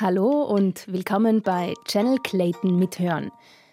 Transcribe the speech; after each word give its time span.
Hallo 0.00 0.44
und 0.44 0.90
willkommen 0.90 1.42
bei 1.42 1.74
Channel 1.84 2.16
Clayton 2.22 2.78
Mithören, 2.78 3.30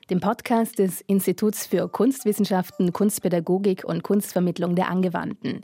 dem 0.10 0.20
Podcast 0.20 0.78
des 0.78 1.00
Instituts 1.00 1.66
für 1.66 1.88
Kunstwissenschaften, 1.88 2.92
Kunstpädagogik 2.92 3.86
und 3.86 4.04
Kunstvermittlung 4.04 4.76
der 4.76 4.90
Angewandten. 4.90 5.64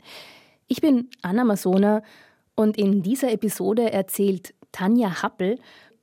Ich 0.66 0.80
bin 0.80 1.10
Anna 1.20 1.44
Masona 1.44 2.02
und 2.54 2.78
in 2.78 3.02
dieser 3.02 3.30
Episode 3.30 3.92
erzählt 3.92 4.54
Tanja 4.72 5.22
Happel 5.22 5.58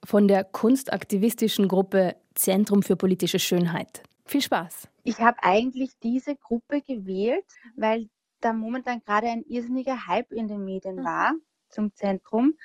von 0.05 0.27
der 0.27 0.43
kunstaktivistischen 0.43 1.67
Gruppe 1.67 2.15
Zentrum 2.35 2.83
für 2.83 2.95
politische 2.95 3.39
Schönheit. 3.39 4.03
Viel 4.32 4.41
Spaß! 4.41 4.88
Ich 5.04 5.20
habe 5.20 5.43
eigentlich 5.43 6.00
diese 6.00 6.38
Gruppe 6.38 6.82
gewählt, 6.82 7.43
weil 7.75 8.09
da 8.39 8.54
momentan 8.54 9.02
gerade 9.02 9.27
ein 9.27 9.43
irrsinniger 9.43 10.07
Hype 10.07 10.32
in 10.32 10.47
den 10.47 10.64
Medien 10.64 11.01
mhm. 11.01 11.04
war 11.04 11.33
zum 11.68 11.93
Zentrum. 11.96 12.57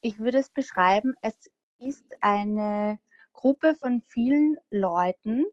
Ich 0.00 0.20
würde 0.20 0.38
es 0.38 0.48
beschreiben, 0.48 1.14
es 1.20 1.50
ist 1.80 2.04
eine 2.20 3.00
Gruppe 3.32 3.74
von 3.74 4.02
vielen 4.02 4.58
Leuten, 4.70 5.44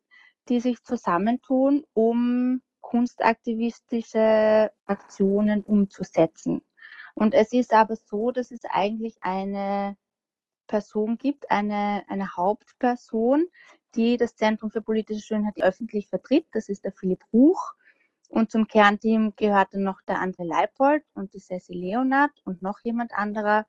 die 0.50 0.59
sich 0.59 0.84
zusammentun, 0.84 1.84
um 1.94 2.62
kunstaktivistische 2.81 4.72
Aktionen 4.86 5.64
umzusetzen. 5.64 6.62
Und 7.16 7.34
es 7.34 7.54
ist 7.54 7.73
aber 7.73 7.95
so, 7.95 8.30
dass 8.30 8.52
es 8.52 8.66
eigentlich 8.66 9.18
eine 9.22 9.98
Person 10.68 11.18
gibt, 11.18 11.50
eine, 11.50 12.04
eine 12.08 12.38
Hauptperson, 12.38 13.48
die 13.96 14.18
das 14.18 14.36
Zentrum 14.36 14.72
für 14.72 14.82
politische 14.82 15.22
Schönheit 15.22 15.62
öffentlich 15.62 16.08
vertritt. 16.08 16.48
Das 16.52 16.70
ist 16.70 16.86
der 16.86 16.92
Philipp 16.92 17.24
Ruch. 17.34 17.74
Und 18.30 18.52
zum 18.52 18.68
Kernteam 18.68 19.34
gehörte 19.36 19.80
noch 19.80 20.02
der 20.04 20.22
André 20.22 20.44
Leipold 20.44 21.04
und 21.16 21.34
die 21.34 21.40
Ceci 21.40 21.74
Leonard 21.74 22.32
und 22.46 22.62
noch 22.62 22.80
jemand 22.84 23.12
anderer. 23.14 23.66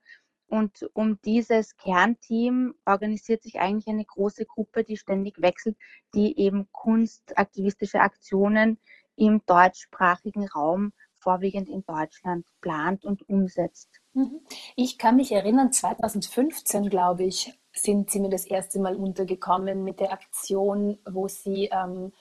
Und 0.49 0.91
um 0.95 1.19
dieses 1.23 1.77
Kernteam 1.77 2.75
organisiert 2.85 3.43
sich 3.43 3.61
eigentlich 3.61 3.87
eine 3.87 4.05
große 4.05 4.45
Gruppe, 4.47 4.85
die 4.85 4.97
ständig 4.97 5.41
wechselt, 5.41 5.77
die 6.15 6.39
eben 6.39 6.69
kunstaktivistische 6.73 8.01
Aktionen 8.01 8.79
im 9.17 9.43
deutschsprachigen 9.47 10.49
Raum, 10.49 10.93
vorwiegend 11.21 11.69
in 11.69 11.84
Deutschland, 11.84 12.47
plant 12.61 13.05
und 13.05 13.29
umsetzt. 13.29 14.01
Mhm. 14.12 14.41
Ich 14.77 14.99
kann 14.99 15.17
mich 15.17 15.33
erinnern, 15.33 15.73
2015, 15.73 16.89
glaube 16.91 17.25
ich, 17.25 17.59
sind 17.73 18.11
Sie 18.11 18.21
mir 18.21 18.31
das 18.31 18.45
erste 18.45 18.81
Mal 18.81 18.97
untergekommen 18.97 19.85
mit 19.85 20.01
der 20.01 20.13
Aktion, 20.13 20.99
wo 21.09 21.29
Sie 21.29 21.71
ähm, 21.73 22.12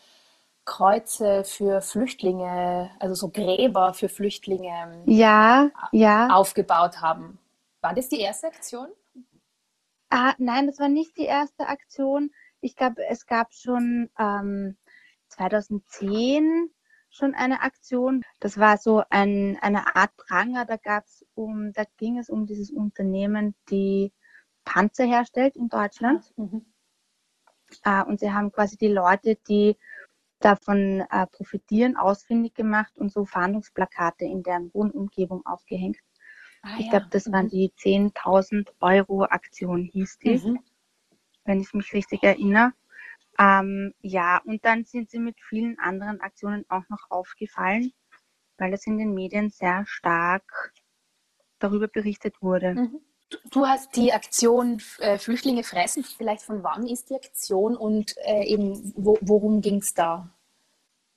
Kreuze 0.66 1.44
für 1.44 1.82
Flüchtlinge, 1.82 2.92
also 3.00 3.16
so 3.16 3.30
Gräber 3.30 3.94
für 3.94 4.10
Flüchtlinge 4.10 5.04
ja, 5.06 5.72
ja. 5.92 6.28
aufgebaut 6.30 7.02
haben. 7.02 7.40
War 7.82 7.94
das 7.94 8.10
die 8.10 8.20
erste 8.20 8.48
Aktion? 8.48 8.88
Ah, 10.10 10.34
nein, 10.38 10.68
das 10.68 10.80
war 10.80 10.90
nicht 10.90 11.18
die 11.18 11.26
erste 11.26 11.68
Aktion. 11.68 12.32
Ich 12.62 12.76
glaube, 12.76 13.06
es 13.08 13.26
gab 13.26 13.54
schon 13.54 14.10
ähm, 14.20 14.78
2010 15.30 16.70
schon 17.10 17.34
eine 17.34 17.62
Aktion. 17.62 18.24
Das 18.40 18.58
war 18.58 18.78
so 18.78 19.04
ein, 19.10 19.58
eine 19.62 19.96
Art 19.96 20.16
Pranger. 20.18 20.66
Da 20.66 20.78
gab's 20.78 21.26
um, 21.36 21.74
da 21.74 21.84
ging 21.98 22.18
es 22.18 22.30
um 22.30 22.46
dieses 22.46 22.72
Unternehmen, 22.72 23.56
die 23.70 24.12
Panzer 24.70 25.06
herstellt 25.06 25.56
in 25.56 25.68
Deutschland. 25.68 26.32
Mhm. 26.38 26.64
Äh, 27.84 28.04
und 28.04 28.20
sie 28.20 28.32
haben 28.32 28.52
quasi 28.52 28.78
die 28.78 28.88
Leute, 28.88 29.36
die 29.48 29.76
davon 30.40 31.04
äh, 31.10 31.26
profitieren, 31.28 31.98
ausfindig 31.98 32.54
gemacht 32.54 32.96
und 32.98 33.12
so 33.12 33.26
Fahndungsplakate 33.26 34.26
in 34.26 34.44
deren 34.44 34.72
Wohnumgebung 34.74 35.44
aufgehängt. 35.46 35.98
Ah, 36.62 36.76
ich 36.78 36.86
ja. 36.86 36.92
glaube, 36.92 37.08
das 37.10 37.26
mhm. 37.26 37.32
waren 37.34 37.50
die 37.50 37.72
10.000 37.78 38.70
Euro 38.80 39.24
Aktion, 39.24 39.86
hieß 39.86 40.20
die, 40.20 40.38
mhm. 40.38 40.60
wenn 41.46 41.62
ich 41.62 41.74
mich 41.74 41.92
richtig 41.94 42.24
erinnere. 42.24 42.74
Ähm, 43.40 43.94
ja, 44.02 44.40
und 44.46 44.64
dann 44.66 44.86
sind 44.86 45.10
sie 45.10 45.20
mit 45.20 45.40
vielen 45.42 45.80
anderen 45.80 46.22
Aktionen 46.22 46.66
auch 46.70 46.88
noch 46.90 47.10
aufgefallen, 47.10 47.92
weil 48.58 48.74
es 48.74 48.86
in 48.86 49.00
den 49.00 49.16
Medien 49.16 49.50
sehr 49.50 49.86
stark 49.88 50.74
darüber 51.58 51.88
berichtet 51.88 52.42
wurde. 52.42 52.76
Mhm. 52.76 53.02
Du 53.52 53.66
hast 53.68 53.96
die 53.96 54.12
Aktion 54.12 54.82
äh, 55.00 55.18
Flüchtlinge 55.18 55.64
fressen. 55.64 56.04
Vielleicht 56.04 56.42
von 56.42 56.64
wann 56.64 56.88
ist 56.88 57.10
die 57.10 57.16
Aktion 57.16 57.76
und 57.76 58.16
äh, 58.26 58.44
eben 58.46 58.94
wo, 58.96 59.18
worum 59.22 59.62
ging 59.62 59.78
es 59.78 59.94
da? 59.94 60.30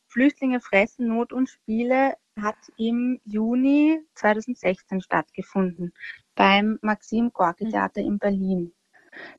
Flüchtlinge 0.09 0.61
fressen 0.61 1.09
Not 1.09 1.33
und 1.33 1.49
Spiele 1.49 2.17
hat 2.41 2.57
im 2.77 3.21
Juni 3.25 4.01
2016 4.15 5.01
stattgefunden 5.01 5.95
beim 6.35 6.79
Maxim 6.83 7.33
Gorki 7.33 7.69
Theater 7.69 8.01
in 8.01 8.19
Berlin. 8.19 8.73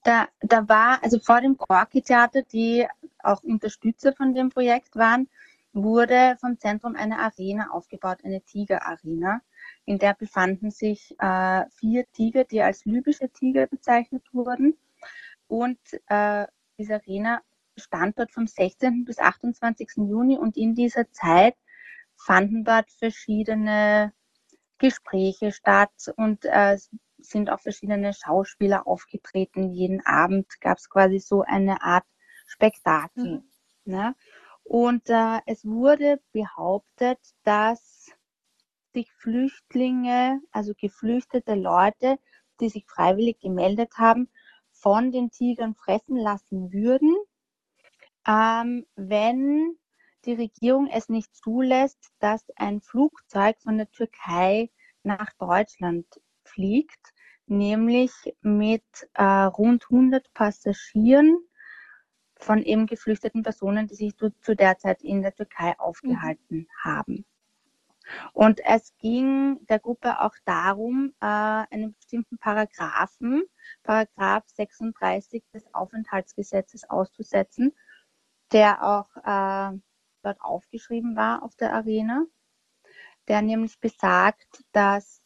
Da, 0.04 0.28
da 0.42 0.68
war, 0.68 1.04
also 1.04 1.20
vor 1.20 1.42
dem 1.42 1.58
Gorki 1.58 2.02
Theater, 2.02 2.42
die 2.44 2.88
auch 3.20 3.44
Unterstützer 3.44 4.14
von 4.14 4.34
dem 4.34 4.50
Projekt 4.50 4.96
waren, 4.96 5.28
wurde 5.74 6.38
vom 6.40 6.60
Zentrum 6.60 6.96
eine 6.96 7.20
Arena 7.20 7.72
aufgebaut, 7.72 8.20
eine 8.24 8.42
Tiger-Arena. 8.42 9.42
In 9.86 10.00
der 10.00 10.14
befanden 10.14 10.72
sich 10.72 11.16
äh, 11.20 11.66
vier 11.72 12.06
Tiger, 12.14 12.46
die 12.46 12.62
als 12.62 12.86
libysche 12.86 13.30
Tiger 13.30 13.68
bezeichnet 13.68 14.24
wurden. 14.32 14.78
Und 15.48 15.80
äh, 16.08 16.48
diese 16.78 16.96
Arena 16.96 17.42
stand 17.78 18.18
dort 18.18 18.32
vom 18.32 18.48
16. 18.48 19.04
bis 19.06 19.20
28. 19.20 19.90
Juni 19.98 20.38
und 20.38 20.58
in 20.58 20.76
dieser 20.76 21.12
Zeit 21.12 21.56
fanden 22.16 22.64
dort 22.64 22.90
verschiedene 22.92 24.14
Gespräche 24.78 25.52
statt 25.52 26.14
und 26.18 26.46
äh, 26.46 26.78
sind 27.18 27.50
auch 27.50 27.60
verschiedene 27.60 28.14
Schauspieler 28.14 28.88
aufgetreten. 28.88 29.72
Jeden 29.72 30.06
Abend 30.06 30.60
gab 30.62 30.78
es 30.78 30.90
quasi 30.90 31.20
so 31.20 31.42
eine 31.42 31.82
Art 31.82 32.06
Spektakel. 32.46 33.40
Mhm. 33.40 33.44
Ne? 33.86 34.16
Und 34.64 35.10
äh, 35.10 35.40
es 35.46 35.66
wurde 35.66 36.22
behauptet, 36.32 37.20
dass 37.44 38.03
sich 38.94 39.12
Flüchtlinge, 39.14 40.40
also 40.52 40.74
geflüchtete 40.80 41.56
Leute, 41.56 42.18
die 42.60 42.70
sich 42.70 42.86
freiwillig 42.86 43.40
gemeldet 43.40 43.98
haben, 43.98 44.30
von 44.72 45.12
den 45.12 45.32
Tigern 45.32 45.76
fressen 45.76 46.18
lassen 46.18 46.72
würden, 46.72 47.16
ähm, 48.28 48.86
wenn 48.96 49.78
die 50.26 50.34
Regierung 50.34 50.88
es 50.88 51.10
nicht 51.10 51.36
zulässt, 51.36 52.12
dass 52.20 52.44
ein 52.56 52.82
Flugzeug 52.82 53.58
von 53.62 53.78
der 53.78 53.92
Türkei 53.92 54.70
nach 55.04 55.34
Deutschland 55.38 56.06
fliegt, 56.44 57.14
nämlich 57.46 58.12
mit 58.42 58.84
äh, 59.14 59.24
rund 59.24 59.84
100 59.90 60.34
Passagieren 60.34 61.38
von 62.38 62.62
eben 62.64 62.88
geflüchteten 62.88 63.44
Personen, 63.44 63.88
die 63.88 63.96
sich 63.96 64.16
zu, 64.16 64.30
zu 64.42 64.56
der 64.56 64.78
Zeit 64.78 65.02
in 65.02 65.22
der 65.22 65.36
Türkei 65.36 65.78
aufgehalten 65.80 66.58
mhm. 66.58 66.68
haben. 66.84 67.26
Und 68.34 68.60
es 68.66 68.96
ging 68.98 69.66
der 69.68 69.80
Gruppe 69.80 70.22
auch 70.22 70.36
darum, 70.46 71.14
äh, 71.22 71.26
einen 71.26 71.94
bestimmten 71.94 72.38
Paragraphen, 72.38 73.44
Paragraph 73.84 74.44
36 74.48 75.44
des 75.54 75.74
Aufenthaltsgesetzes 75.74 76.90
auszusetzen, 76.90 77.74
der 78.52 78.84
auch 78.84 79.16
äh, 79.18 79.78
dort 80.24 80.42
aufgeschrieben 80.42 81.16
war 81.16 81.44
auf 81.44 81.56
der 81.56 81.74
Arena, 81.74 82.26
der 83.28 83.42
nämlich 83.42 83.80
besagt, 83.80 84.64
dass 84.72 85.22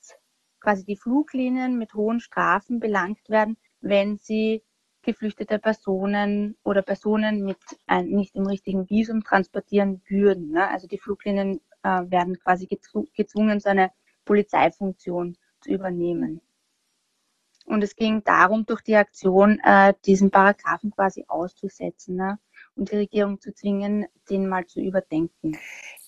quasi 0.60 0.86
die 0.86 0.98
Fluglinien 0.98 1.78
mit 1.78 1.94
hohen 1.94 2.20
Strafen 2.20 2.80
belangt 2.80 3.30
werden, 3.30 3.58
wenn 3.82 4.18
sie 4.18 4.64
geflüchtete 5.04 5.60
Personen 5.60 6.58
oder 6.64 6.82
Personen 6.82 7.44
mit 7.44 7.60
ein, 7.86 8.08
nicht 8.08 8.36
im 8.36 8.46
richtigen 8.46 8.90
Visum 8.90 9.24
transportieren 9.24 10.02
würden. 10.08 10.52
Ne? 10.52 10.68
Also 10.68 10.88
die 10.88 10.98
Fluglinien 10.98 11.62
äh, 11.88 12.12
werden 12.12 12.38
quasi 12.40 12.68
gezwungen, 12.68 13.60
so 13.60 13.70
eine 13.70 13.92
Polizeifunktion 14.26 15.38
zu 15.62 15.72
übernehmen. 15.72 16.42
Und 17.66 17.84
es 17.84 17.96
ging 17.96 18.24
darum, 18.24 18.66
durch 18.66 18.82
die 18.82 18.96
Aktion 18.96 19.60
äh, 19.62 19.94
diesen 20.06 20.32
Paragraphen 20.32 20.92
quasi 20.92 21.26
auszusetzen 21.28 22.16
ne? 22.16 22.40
und 22.76 22.92
die 22.92 22.96
Regierung 22.96 23.42
zu 23.42 23.54
zwingen, 23.54 24.06
den 24.30 24.48
mal 24.48 24.66
zu 24.66 24.80
überdenken. 24.80 25.58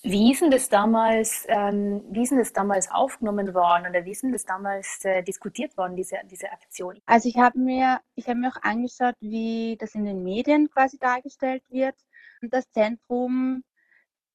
Wie 0.02 0.32
ist 0.32 0.40
denn 0.40 0.50
das 0.50 0.70
damals, 0.70 1.44
ähm, 1.48 2.02
wie 2.10 2.22
ist 2.22 2.32
das 2.32 2.54
damals 2.54 2.90
aufgenommen 2.90 3.52
worden 3.52 3.86
oder 3.90 4.06
wie 4.06 4.12
ist 4.12 4.22
denn 4.22 4.32
das 4.32 4.46
damals 4.46 5.04
äh, 5.04 5.22
diskutiert 5.22 5.76
worden, 5.76 5.96
diese, 5.96 6.16
diese 6.30 6.50
Aktion? 6.50 6.98
Also 7.04 7.28
ich 7.28 7.36
habe 7.36 7.58
mir, 7.58 8.00
ich 8.14 8.26
habe 8.26 8.38
mir 8.38 8.48
auch 8.48 8.62
angeschaut, 8.62 9.14
wie 9.20 9.76
das 9.78 9.94
in 9.94 10.06
den 10.06 10.22
Medien 10.22 10.70
quasi 10.70 10.98
dargestellt 10.98 11.62
wird. 11.68 11.96
Und 12.40 12.54
das 12.54 12.70
Zentrum 12.70 13.64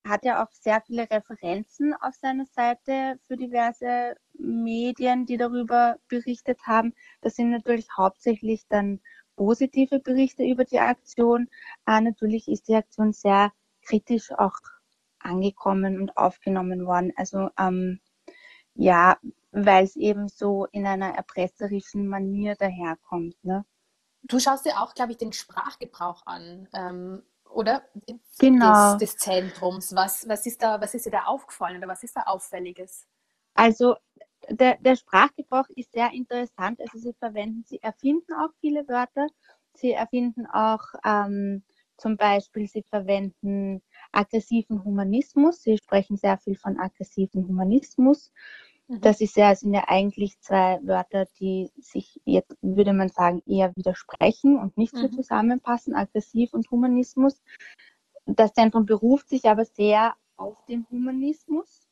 hat 0.08 0.24
ja 0.24 0.44
auch 0.44 0.52
sehr 0.52 0.82
viele 0.82 1.10
Referenzen 1.10 1.94
auf 2.00 2.16
seiner 2.16 2.46
Seite 2.46 3.20
für 3.28 3.38
diverse 3.38 4.16
Medien, 4.34 5.26
die 5.26 5.38
darüber 5.38 5.98
berichtet 6.08 6.60
haben. 6.66 6.94
Das 7.22 7.36
sind 7.36 7.52
natürlich 7.52 7.88
hauptsächlich 7.98 8.68
dann 8.68 9.02
positive 9.36 10.00
Berichte 10.00 10.44
über 10.44 10.64
die 10.64 10.80
Aktion. 10.80 11.50
Äh, 11.86 12.02
natürlich 12.02 12.48
ist 12.48 12.68
die 12.68 12.76
Aktion 12.76 13.14
sehr 13.14 13.52
kritisch 13.82 14.32
auch 14.32 14.58
angekommen 15.20 16.00
und 16.00 16.18
aufgenommen 16.18 16.86
worden. 16.86 17.12
Also 17.18 17.50
ähm, 17.58 18.00
ja, 18.76 19.18
weil 19.52 19.86
es 19.86 19.96
eben 19.96 20.28
so 20.28 20.66
in 20.72 20.86
einer 20.86 21.16
erpresserischen 21.16 22.08
Manier 22.08 22.56
daherkommt. 22.56 23.36
Ne? 23.44 23.66
Du 24.24 24.40
schaust 24.40 24.66
dir 24.66 24.82
auch, 24.82 24.94
glaube 24.94 25.14
ich, 25.14 25.18
den 25.18 25.34
Sprachgebrauch 25.34 26.26
an, 26.26 26.68
ähm, 26.74 27.24
oder? 27.56 27.84
Genau. 28.38 28.94
Des, 28.94 29.16
des 29.16 29.18
Zentrums. 29.18 29.96
Was, 29.96 30.28
was, 30.28 30.46
ist 30.46 30.62
da, 30.62 30.80
was 30.80 30.94
ist 30.94 31.06
dir 31.06 31.12
da 31.12 31.24
aufgefallen 31.24 31.78
oder 31.78 31.88
was 31.88 32.04
ist 32.04 32.16
da 32.16 32.22
Auffälliges? 32.24 33.08
Also 33.54 33.96
der, 34.50 34.78
der 34.78 34.96
Sprachgebrauch 34.96 35.68
ist 35.76 35.92
sehr 35.94 36.12
interessant. 36.12 36.80
Also 36.82 37.00
sie 37.00 37.14
verwenden, 37.14 37.64
sie 37.66 37.82
erfinden 37.82 38.34
auch 38.34 38.52
viele 38.60 38.88
Wörter. 38.88 39.28
Sie 39.74 39.92
erfinden 39.92 40.46
auch 40.46 40.82
ähm, 41.04 41.64
zum 41.98 42.18
Beispiel, 42.18 42.68
sie 42.68 42.84
verwenden 42.84 43.82
aggressiven 44.12 44.84
Humanismus. 44.84 45.64
Sie 45.64 45.78
sprechen 45.78 46.18
sehr 46.18 46.38
viel 46.38 46.56
von 46.58 46.78
aggressiven 46.78 47.48
Humanismus. 47.48 48.32
Mhm. 48.88 49.02
Das 49.02 49.22
ist 49.22 49.36
ja, 49.36 49.56
sind 49.56 49.74
ja 49.74 49.86
eigentlich 49.88 50.40
zwei 50.40 50.80
Wörter, 50.84 51.26
die 51.40 51.72
sich 51.78 52.22
jetzt, 52.26 52.56
würde 52.62 52.94
man 52.94 53.10
sagen, 53.10 53.42
eher 53.46 53.76
widersprechen 53.76 54.58
und 54.58 54.78
nicht 54.78 54.96
so 54.96 55.08
mhm. 55.08 55.12
zusammenpassen, 55.12 55.96
aggressiv 55.96 56.54
und 56.54 56.70
Humanismus. 56.70 57.42
Das 58.26 58.54
Zentrum 58.54 58.86
beruft 58.86 59.30
sich 59.30 59.46
aber 59.46 59.66
sehr 59.66 60.16
auf 60.38 60.64
den 60.66 60.86
Humanismus. 60.90 61.88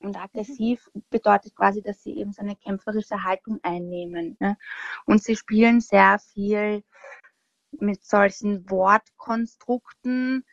Und 0.00 0.16
mhm. 0.16 0.22
aggressiv 0.22 0.88
mhm. 0.94 1.02
bedeutet 1.10 1.54
quasi, 1.54 1.82
dass 1.82 2.02
sie 2.02 2.16
eben 2.16 2.32
so 2.32 2.42
eine 2.42 2.56
kämpferische 2.56 3.24
Haltung 3.24 3.58
einnehmen. 3.62 4.36
Ne? 4.40 4.56
Und 5.04 5.22
sie 5.22 5.36
spielen 5.36 5.80
sehr 5.80 6.18
viel 6.18 6.82
mit 7.72 8.02
solchen 8.02 8.70
Wortkonstrukten, 8.70 10.44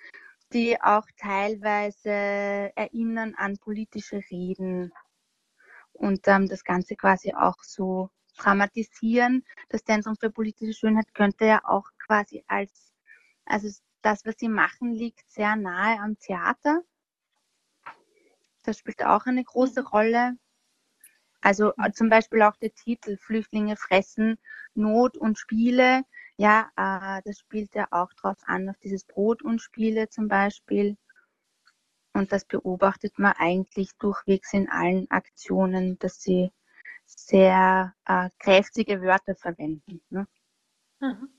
die 0.52 0.82
auch 0.82 1.08
teilweise 1.18 2.10
erinnern 2.10 3.34
an 3.36 3.58
politische 3.58 4.22
Reden 4.30 4.92
und 5.96 6.28
ähm, 6.28 6.48
das 6.48 6.64
Ganze 6.64 6.96
quasi 6.96 7.34
auch 7.34 7.64
so 7.64 8.10
dramatisieren. 8.38 9.46
Das 9.70 9.84
Zentrum 9.84 10.16
für 10.16 10.30
politische 10.30 10.74
Schönheit 10.74 11.14
könnte 11.14 11.46
ja 11.46 11.62
auch 11.66 11.90
quasi 12.06 12.44
als, 12.48 12.94
also 13.46 13.70
das, 14.02 14.26
was 14.26 14.36
sie 14.38 14.50
machen, 14.50 14.94
liegt 14.94 15.30
sehr 15.32 15.56
nahe 15.56 16.00
am 16.00 16.18
Theater. 16.20 16.84
Das 18.64 18.78
spielt 18.80 19.04
auch 19.04 19.26
eine 19.26 19.44
große 19.44 19.82
mhm. 19.82 19.88
Rolle. 19.88 20.38
Also 21.42 21.74
äh, 21.78 21.92
zum 21.92 22.10
Beispiel 22.10 22.42
auch 22.42 22.56
der 22.58 22.74
Titel 22.74 23.18
Flüchtlinge 23.18 23.76
fressen 23.78 24.38
Not 24.74 25.18
und 25.18 25.38
Spiele. 25.38 26.04
Ja, 26.38 26.70
äh, 26.76 27.22
das 27.24 27.40
spielt 27.40 27.76
ja 27.76 27.88
auch 27.92 28.12
drauf 28.14 28.38
an, 28.46 28.70
auf 28.70 28.78
dieses 28.80 29.06
Brot 29.06 29.44
und 29.44 29.62
Spiele 29.62 30.10
zum 30.10 30.28
Beispiel. 30.28 30.98
Und 32.16 32.32
das 32.32 32.46
beobachtet 32.46 33.20
man 33.20 33.34
eigentlich 33.34 33.90
durchwegs 34.00 34.54
in 34.54 34.70
allen 34.70 35.12
Aktionen, 35.12 36.00
dass 36.00 36.22
sie 36.22 36.50
sehr 37.06 37.94
äh, 38.06 38.30
kräftige 38.40 39.02
Wörter 39.02 39.36
verwenden. 39.36 40.02
Ne? 40.10 40.26
Mhm. 41.02 41.30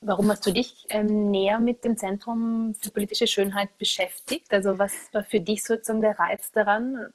Warum 0.00 0.28
hast 0.28 0.44
du 0.44 0.52
dich 0.52 0.84
ähm, 0.88 1.30
näher 1.30 1.60
mit 1.60 1.84
dem 1.84 1.96
Zentrum 1.96 2.74
für 2.74 2.90
politische 2.90 3.28
Schönheit 3.28 3.78
beschäftigt? 3.78 4.52
Also 4.52 4.80
was 4.80 4.92
war 5.12 5.22
für 5.22 5.40
dich 5.40 5.62
sozusagen 5.62 6.00
der 6.00 6.18
Reiz 6.18 6.50
daran? 6.50 7.12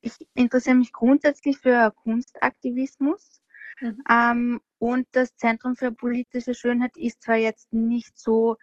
Ich 0.00 0.14
interessiere 0.34 0.76
mich 0.76 0.92
grundsätzlich 0.92 1.58
für 1.58 1.92
Kunstaktivismus. 2.04 3.42
Mhm. 3.80 4.04
Ähm, 4.08 4.60
und 4.78 5.08
das 5.10 5.34
Zentrum 5.36 5.74
für 5.74 5.90
politische 5.90 6.54
Schönheit 6.54 6.96
ist 6.96 7.22
zwar 7.22 7.36
jetzt 7.36 7.72
nicht 7.72 8.16
so 8.16 8.58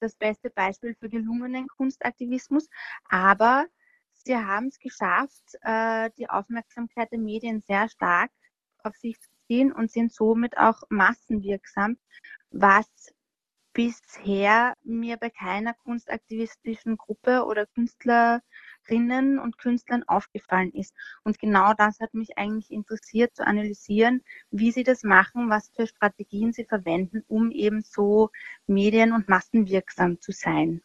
das 0.00 0.16
beste 0.16 0.50
Beispiel 0.50 0.94
für 0.94 1.08
gelungenen 1.08 1.68
Kunstaktivismus, 1.68 2.68
aber 3.08 3.66
sie 4.12 4.36
haben 4.36 4.68
es 4.68 4.78
geschafft, 4.78 5.54
äh, 5.62 6.10
die 6.18 6.28
Aufmerksamkeit 6.28 7.10
der 7.12 7.18
Medien 7.18 7.60
sehr 7.60 7.88
stark 7.88 8.30
auf 8.82 8.94
sich 8.96 9.20
zu 9.20 9.28
ziehen 9.46 9.72
und 9.72 9.90
sind 9.90 10.12
somit 10.12 10.56
auch 10.56 10.82
massenwirksam, 10.88 11.98
was 12.50 12.86
bisher 13.72 14.74
mir 14.82 15.16
bei 15.16 15.30
keiner 15.30 15.74
kunstaktivistischen 15.74 16.96
Gruppe 16.96 17.44
oder 17.44 17.66
Künstlerinnen 18.88 19.38
und 19.38 19.58
Künstlern 19.58 20.04
aufgefallen 20.06 20.72
ist. 20.72 20.94
Und 21.24 21.38
genau 21.38 21.72
das 21.74 22.00
hat 22.00 22.14
mich 22.14 22.38
eigentlich 22.38 22.70
interessiert 22.70 23.34
zu 23.36 23.46
analysieren, 23.46 24.22
wie 24.50 24.72
sie 24.72 24.82
das 24.82 25.02
machen, 25.02 25.50
was 25.50 25.70
für 25.74 25.86
Strategien 25.86 26.52
sie 26.52 26.64
verwenden, 26.64 27.22
um 27.28 27.50
eben 27.50 27.82
so 27.82 28.30
medien- 28.66 29.12
und 29.12 29.28
massenwirksam 29.28 30.20
zu 30.20 30.32
sein. 30.32 30.82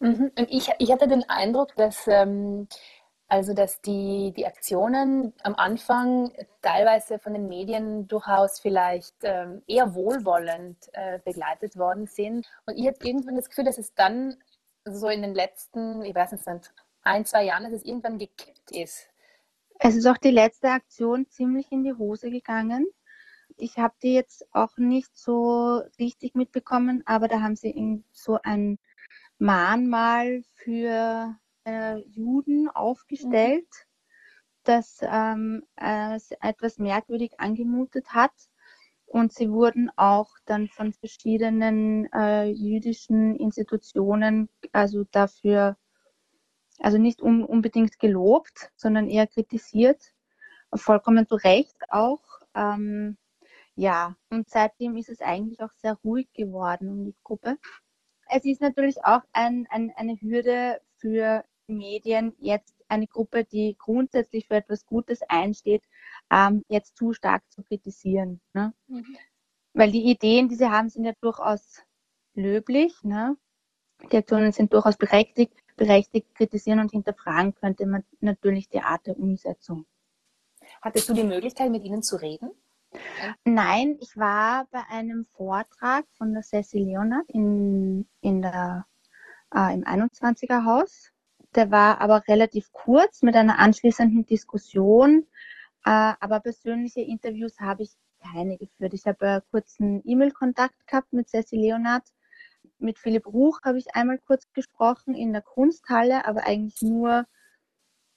Mhm. 0.00 0.32
Und 0.36 0.50
ich, 0.50 0.70
ich 0.78 0.92
hatte 0.92 1.08
den 1.08 1.28
Eindruck, 1.28 1.74
dass 1.76 2.06
ähm, 2.08 2.66
also, 3.28 3.54
dass 3.54 3.80
die, 3.80 4.32
die 4.36 4.46
Aktionen 4.46 5.32
am 5.42 5.54
Anfang 5.54 6.30
teilweise 6.60 7.18
von 7.18 7.32
den 7.32 7.48
Medien 7.48 8.06
durchaus 8.06 8.60
vielleicht 8.60 9.14
ähm, 9.22 9.62
eher 9.66 9.94
wohlwollend 9.94 10.76
äh, 10.92 11.18
begleitet 11.24 11.76
worden 11.76 12.06
sind. 12.06 12.46
Und 12.66 12.76
ich 12.76 12.86
hatte 12.86 13.06
irgendwann 13.06 13.34
das 13.34 13.48
Gefühl, 13.48 13.64
dass 13.64 13.78
es 13.78 13.94
dann 13.94 14.36
so 14.84 15.08
in 15.08 15.22
den 15.22 15.34
letzten, 15.34 16.02
ich 16.02 16.14
weiß 16.14 16.32
nicht, 16.32 16.44
ein, 17.04 17.24
zwei 17.24 17.44
Jahren, 17.44 17.64
dass 17.64 17.72
es 17.72 17.84
irgendwann 17.84 18.18
gekippt 18.18 18.72
ist. 18.72 19.08
Es 19.78 19.94
ist 19.94 20.06
auch 20.06 20.18
die 20.18 20.30
letzte 20.30 20.70
Aktion 20.70 21.28
ziemlich 21.28 21.70
in 21.70 21.84
die 21.84 21.94
Hose 21.94 22.30
gegangen. 22.30 22.86
Ich 23.56 23.78
habe 23.78 23.94
die 24.02 24.14
jetzt 24.14 24.46
auch 24.52 24.76
nicht 24.76 25.16
so 25.16 25.82
richtig 25.98 26.34
mitbekommen, 26.34 27.02
aber 27.06 27.28
da 27.28 27.40
haben 27.40 27.56
sie 27.56 28.02
so 28.12 28.38
ein 28.42 28.78
Mahnmal 29.38 30.42
für 30.56 31.36
äh, 31.64 31.98
Juden 31.98 32.68
aufgestellt, 32.68 33.66
mhm. 33.68 34.60
das 34.64 34.98
ähm, 35.02 35.64
äh, 35.76 36.18
etwas 36.40 36.78
merkwürdig 36.78 37.38
angemutet 37.38 38.08
hat. 38.08 38.32
Und 39.06 39.32
sie 39.32 39.50
wurden 39.50 39.90
auch 39.96 40.30
dann 40.44 40.68
von 40.68 40.92
verschiedenen 40.92 42.10
äh, 42.12 42.46
jüdischen 42.46 43.36
Institutionen 43.36 44.48
also 44.72 45.04
dafür, 45.04 45.76
also 46.80 46.98
nicht 46.98 47.22
un 47.22 47.44
unbedingt 47.44 47.98
gelobt, 47.98 48.70
sondern 48.76 49.08
eher 49.08 49.26
kritisiert. 49.26 50.12
Vollkommen 50.74 51.26
zu 51.26 51.36
Recht 51.36 51.76
auch. 51.88 52.22
Ähm, 52.54 53.16
ja, 53.76 54.16
und 54.30 54.48
seitdem 54.48 54.96
ist 54.96 55.08
es 55.08 55.20
eigentlich 55.20 55.60
auch 55.60 55.72
sehr 55.76 55.94
ruhig 56.04 56.32
geworden 56.32 56.88
um 56.88 57.04
die 57.04 57.16
Gruppe. 57.22 57.58
Es 58.28 58.44
ist 58.44 58.60
natürlich 58.60 59.04
auch 59.04 59.22
ein, 59.32 59.66
ein, 59.70 59.92
eine 59.96 60.20
Hürde 60.20 60.80
für 60.96 61.44
Medien 61.66 62.34
jetzt 62.38 62.74
eine 62.88 63.06
Gruppe, 63.06 63.44
die 63.44 63.76
grundsätzlich 63.78 64.46
für 64.46 64.56
etwas 64.56 64.86
Gutes 64.86 65.20
einsteht, 65.28 65.82
ähm, 66.30 66.64
jetzt 66.68 66.96
zu 66.96 67.12
stark 67.12 67.42
zu 67.50 67.62
kritisieren. 67.62 68.40
Ne? 68.52 68.74
Mhm. 68.86 69.16
Weil 69.72 69.90
die 69.90 70.04
Ideen, 70.04 70.48
die 70.48 70.56
sie 70.56 70.70
haben, 70.70 70.88
sind 70.88 71.04
ja 71.04 71.12
durchaus 71.20 71.82
löblich. 72.34 73.02
Ne? 73.02 73.36
Die 74.12 74.16
Aktionen 74.16 74.52
sind 74.52 74.72
durchaus 74.72 74.96
berechtigt. 74.96 75.63
Berechtigt 75.76 76.34
kritisieren 76.34 76.80
und 76.80 76.92
hinterfragen 76.92 77.54
könnte 77.54 77.86
man 77.86 78.04
natürlich 78.20 78.68
die 78.68 78.80
Art 78.80 79.06
der 79.06 79.18
Umsetzung. 79.18 79.86
Hattest 80.82 81.08
du 81.08 81.14
die 81.14 81.24
Möglichkeit, 81.24 81.70
mit 81.70 81.84
ihnen 81.84 82.02
zu 82.02 82.16
reden? 82.16 82.50
Nein, 83.44 83.96
ich 84.00 84.16
war 84.16 84.66
bei 84.70 84.82
einem 84.88 85.26
Vortrag 85.32 86.04
von 86.12 86.32
der 86.32 86.42
Cecil 86.42 86.84
Leonard 86.84 87.28
in, 87.28 88.06
in 88.20 88.42
der, 88.42 88.86
äh, 89.52 89.74
im 89.74 89.84
21er 89.84 90.64
Haus 90.64 91.12
der 91.54 91.70
war 91.70 92.00
aber 92.00 92.22
relativ 92.28 92.72
kurz 92.72 93.22
mit 93.22 93.36
einer 93.36 93.58
anschließenden 93.58 94.26
Diskussion. 94.26 95.26
Äh, 95.84 96.14
aber 96.20 96.40
persönliche 96.40 97.00
Interviews 97.00 97.60
habe 97.60 97.84
ich 97.84 97.90
keine 98.20 98.56
geführt. 98.56 98.94
Ich 98.94 99.06
habe 99.06 99.42
kurzen 99.50 100.02
E-Mail-Kontakt 100.04 100.86
gehabt 100.86 101.12
mit 101.12 101.28
Cecil 101.28 101.60
Leonard. 101.60 102.04
Mit 102.78 102.98
Philipp 102.98 103.26
Ruch 103.26 103.60
habe 103.64 103.78
ich 103.78 103.94
einmal 103.94 104.18
kurz 104.18 104.52
gesprochen 104.52 105.14
in 105.14 105.32
der 105.32 105.42
Kunsthalle, 105.42 106.26
aber 106.26 106.46
eigentlich 106.46 106.82
nur, 106.82 107.26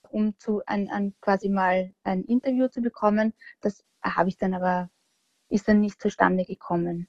um 0.09 0.37
zu 0.39 0.61
ein, 0.65 0.89
ein, 0.89 1.15
quasi 1.21 1.49
mal 1.49 1.93
ein 2.03 2.23
Interview 2.23 2.67
zu 2.67 2.81
bekommen. 2.81 3.33
Das 3.61 3.83
habe 4.01 4.29
ich 4.29 4.37
dann 4.37 4.53
aber, 4.53 4.89
ist 5.49 5.67
dann 5.67 5.79
nicht 5.79 6.01
zustande 6.01 6.45
gekommen. 6.45 7.07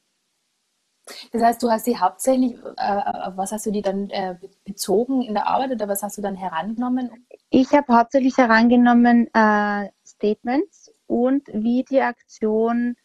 Das 1.33 1.43
heißt, 1.43 1.63
du 1.63 1.71
hast 1.71 1.85
sie 1.85 1.99
hauptsächlich, 1.99 2.55
äh, 2.77 3.03
was 3.35 3.53
hast 3.53 3.67
du 3.67 3.71
die 3.71 3.83
dann 3.83 4.11
äh, 4.11 4.37
bezogen 4.65 5.23
in 5.23 5.35
der 5.35 5.47
Arbeit 5.47 5.73
oder 5.73 5.89
was 5.89 6.03
hast 6.03 6.19
du 6.19 6.23
dann 6.23 6.35
herangenommen? 6.35 7.27
Ich 7.51 7.73
habe 7.73 7.97
hauptsächlich 7.97 8.37
herangenommen 8.37 9.29
äh, 9.33 9.89
Statements 10.07 10.93
und 11.07 11.49
wie 11.49 11.85
die 11.85 12.03
Aktion 12.03 12.97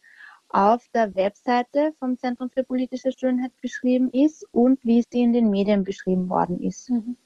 auf 0.53 0.87
der 0.93 1.15
Webseite 1.15 1.93
vom 1.99 2.17
Zentrum 2.17 2.49
für 2.49 2.63
politische 2.63 3.11
Schönheit 3.11 3.51
beschrieben 3.61 4.09
ist 4.11 4.45
und 4.51 4.79
wie 4.85 5.03
sie 5.09 5.23
in 5.23 5.33
den 5.33 5.49
Medien 5.49 5.83
beschrieben 5.83 6.29
worden 6.29 6.61
ist. 6.61 6.89
Mhm. 6.89 7.17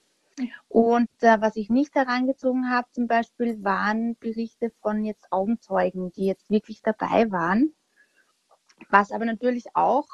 Und 0.70 1.10
äh, 1.22 1.42
was 1.42 1.56
ich 1.56 1.70
nicht 1.70 1.94
herangezogen 1.96 2.70
habe, 2.70 2.88
zum 2.92 3.08
Beispiel, 3.08 3.64
waren 3.64 4.16
Berichte 4.18 4.72
von 4.82 5.04
jetzt 5.04 5.32
Augenzeugen, 5.32 6.12
die 6.14 6.26
jetzt 6.26 6.50
wirklich 6.50 6.82
dabei 6.82 7.30
waren. 7.32 7.74
Was 8.90 9.12
aber 9.12 9.26
natürlich 9.26 9.66
auch 9.76 10.08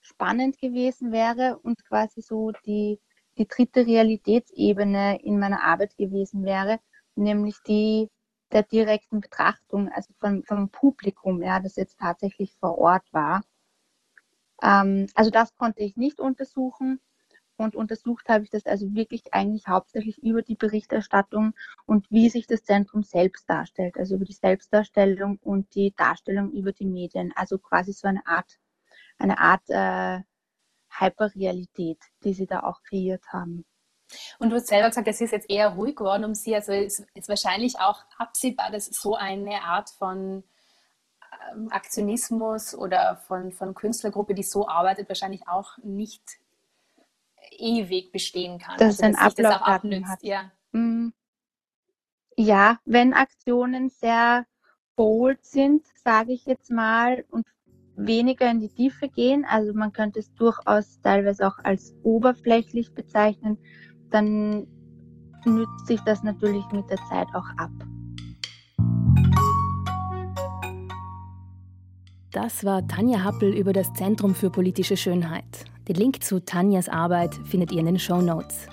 spannend 0.00 0.58
gewesen 0.58 1.12
wäre 1.12 1.58
und 1.58 1.84
quasi 1.86 2.22
so 2.22 2.52
die 2.66 2.98
die 3.38 3.48
dritte 3.48 3.86
Realitätsebene 3.86 5.22
in 5.22 5.38
meiner 5.38 5.62
Arbeit 5.62 5.96
gewesen 5.96 6.44
wäre, 6.44 6.78
nämlich 7.14 7.56
die 7.66 8.10
der 8.52 8.62
direkten 8.62 9.20
Betrachtung, 9.20 9.88
also 9.90 10.12
vom, 10.18 10.42
vom 10.44 10.68
Publikum, 10.70 11.42
ja, 11.42 11.60
das 11.60 11.76
jetzt 11.76 11.98
tatsächlich 11.98 12.54
vor 12.60 12.78
Ort 12.78 13.04
war. 13.12 13.42
Ähm, 14.62 15.06
also 15.14 15.30
das 15.30 15.56
konnte 15.56 15.82
ich 15.82 15.96
nicht 15.96 16.20
untersuchen. 16.20 17.00
Und 17.56 17.76
untersucht 17.76 18.30
habe 18.30 18.44
ich 18.44 18.50
das 18.50 18.64
also 18.64 18.94
wirklich 18.94 19.34
eigentlich 19.34 19.68
hauptsächlich 19.68 20.16
über 20.22 20.40
die 20.40 20.54
Berichterstattung 20.54 21.52
und 21.84 22.10
wie 22.10 22.30
sich 22.30 22.46
das 22.46 22.62
Zentrum 22.64 23.02
selbst 23.02 23.50
darstellt, 23.50 23.98
also 23.98 24.14
über 24.14 24.24
die 24.24 24.32
Selbstdarstellung 24.32 25.38
und 25.42 25.74
die 25.74 25.92
Darstellung 25.94 26.52
über 26.52 26.72
die 26.72 26.86
Medien. 26.86 27.34
Also 27.36 27.58
quasi 27.58 27.92
so 27.92 28.08
eine 28.08 28.26
Art, 28.26 28.58
eine 29.18 29.38
Art 29.38 29.68
äh, 29.68 30.22
Hyperrealität, 30.88 31.98
die 32.24 32.32
sie 32.32 32.46
da 32.46 32.60
auch 32.60 32.82
kreiert 32.82 33.24
haben. 33.28 33.66
Und 34.38 34.50
du 34.50 34.56
hast 34.56 34.68
selber 34.68 34.88
gesagt, 34.88 35.08
es 35.08 35.20
ist 35.20 35.32
jetzt 35.32 35.50
eher 35.50 35.70
ruhig 35.70 35.96
geworden 35.96 36.24
um 36.24 36.34
sie. 36.34 36.54
Also 36.54 36.72
es 36.72 37.04
ist 37.14 37.28
wahrscheinlich 37.28 37.78
auch 37.78 38.02
absehbar, 38.18 38.70
dass 38.70 38.86
so 38.86 39.14
eine 39.14 39.62
Art 39.62 39.90
von 39.90 40.44
ähm, 41.52 41.68
Aktionismus 41.70 42.74
oder 42.74 43.16
von, 43.26 43.52
von 43.52 43.74
Künstlergruppe, 43.74 44.34
die 44.34 44.42
so 44.42 44.68
arbeitet, 44.68 45.08
wahrscheinlich 45.08 45.46
auch 45.48 45.78
nicht 45.78 46.22
ewig 47.58 48.12
bestehen 48.12 48.58
kann. 48.58 48.78
Dass 48.78 49.00
also, 49.00 49.04
ein 49.04 49.16
Ablaufdatum 49.16 50.08
hat. 50.08 50.22
Ja. 50.22 50.50
Mm. 50.72 51.12
ja, 52.36 52.78
wenn 52.84 53.12
Aktionen 53.12 53.90
sehr 53.90 54.46
bold 54.96 55.44
sind, 55.44 55.84
sage 55.96 56.32
ich 56.32 56.46
jetzt 56.46 56.70
mal, 56.70 57.24
und 57.30 57.46
weniger 57.96 58.50
in 58.50 58.60
die 58.60 58.68
Tiefe 58.68 59.08
gehen, 59.08 59.44
also 59.44 59.74
man 59.74 59.92
könnte 59.92 60.20
es 60.20 60.32
durchaus 60.34 61.00
teilweise 61.00 61.46
auch 61.46 61.58
als 61.58 61.94
oberflächlich 62.02 62.94
bezeichnen, 62.94 63.58
dann 64.10 64.66
nützt 65.44 65.86
sich 65.86 66.00
das 66.02 66.22
natürlich 66.22 66.64
mit 66.72 66.88
der 66.90 66.98
Zeit 67.08 67.28
auch 67.34 67.48
ab. 67.56 67.70
Das 72.32 72.64
war 72.64 72.86
Tanja 72.86 73.24
Happel 73.24 73.52
über 73.52 73.72
das 73.72 73.92
Zentrum 73.94 74.34
für 74.34 74.50
politische 74.50 74.96
Schönheit. 74.96 75.64
Den 75.88 75.96
Link 75.96 76.22
zu 76.22 76.44
Tanjas 76.44 76.88
Arbeit 76.88 77.34
findet 77.44 77.72
ihr 77.72 77.80
in 77.80 77.86
den 77.86 77.98
Show 77.98 78.20
Notes. 78.20 78.68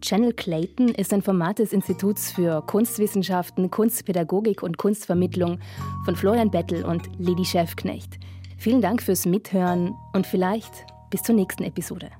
Channel 0.00 0.32
Clayton 0.32 0.88
ist 0.88 1.12
ein 1.12 1.22
Format 1.22 1.60
des 1.60 1.72
Instituts 1.72 2.32
für 2.32 2.62
Kunstwissenschaften, 2.62 3.70
Kunstpädagogik 3.70 4.62
und 4.62 4.76
Kunstvermittlung 4.76 5.58
von 6.04 6.16
Florian 6.16 6.50
Bettel 6.50 6.84
und 6.84 7.08
Lady 7.18 7.44
Chefknecht. 7.44 8.18
Vielen 8.58 8.80
Dank 8.80 9.02
fürs 9.02 9.26
Mithören 9.26 9.94
und 10.12 10.26
vielleicht 10.26 10.86
bis 11.10 11.22
zur 11.22 11.34
nächsten 11.34 11.62
Episode. 11.62 12.10